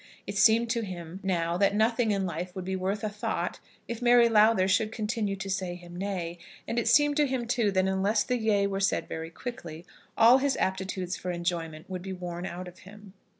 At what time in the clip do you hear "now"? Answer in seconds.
1.21-1.57